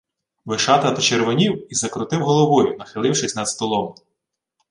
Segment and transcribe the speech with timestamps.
[0.45, 3.95] Вишата почервонів і закрутив головою, нахилившись над столом.